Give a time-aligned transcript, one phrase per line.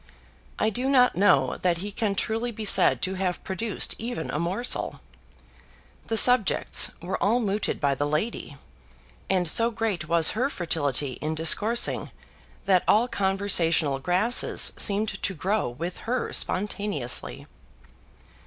[0.57, 4.39] I do not know that he can truly be said to have produced even a
[4.39, 4.99] morsel.
[6.07, 8.57] The subjects were all mooted by the lady,
[9.29, 12.09] and so great was her fertility in discoursing
[12.65, 17.45] that all conversational grasses seemed to grow with her spontaneously.